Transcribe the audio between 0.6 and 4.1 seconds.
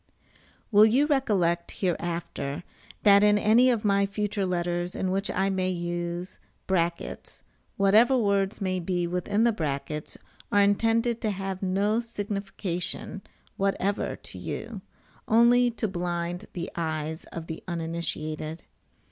Will you recollect, hereafter, that in any of my